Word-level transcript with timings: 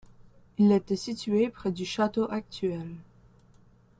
Il 0.57 0.71
était 0.71 0.95
situé 0.95 1.49
près 1.49 1.71
du 1.71 1.85
château 1.85 2.25
actuel. 2.31 2.87